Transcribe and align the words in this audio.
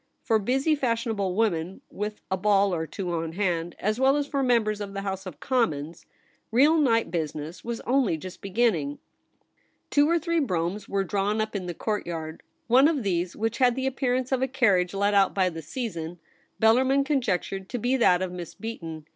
For 0.23 0.39
busy 0.39 0.73
fashionable 0.73 1.35
women 1.35 1.81
with 1.91 2.21
a 2.31 2.35
ball 2.35 2.73
or 2.73 2.87
two 2.87 3.11
on 3.13 3.33
hand, 3.33 3.75
as 3.77 3.99
well 3.99 4.17
as 4.17 4.25
for 4.25 4.41
members 4.41 4.81
of 4.81 4.93
the 4.93 5.01
House 5.03 5.27
of 5.27 5.39
Commons, 5.39 6.07
real 6.51 6.75
night 6.75 7.11
business 7.11 7.63
was 7.63 7.81
only 7.81 8.17
just 8.17 8.41
beginning. 8.41 8.97
VOL. 8.97 8.97
I. 8.97 8.97
7 8.97 8.99
98 9.05 9.35
THE 9.35 9.41
REBEL 9.41 9.71
ROSE. 9.75 9.89
Two 9.91 10.09
or 10.09 10.19
three 10.19 10.45
broughams 10.47 10.89
were 10.89 11.03
drawn 11.03 11.39
up 11.39 11.55
in 11.55 11.67
the 11.67 11.73
courtyard. 11.75 12.41
One 12.65 12.87
of 12.87 13.03
these, 13.03 13.35
which 13.35 13.59
had 13.59 13.75
the 13.75 13.85
appearance 13.85 14.31
of 14.31 14.41
a 14.41 14.47
carriage 14.47 14.95
let 14.95 15.13
out 15.13 15.35
by 15.35 15.49
the 15.49 15.61
season, 15.61 16.17
Bellarmin 16.59 17.05
conjectured 17.05 17.69
to 17.69 17.77
be 17.77 17.95
that 17.95 18.23
of 18.23 18.31
Miss 18.31 18.55
Beaton. 18.55 19.05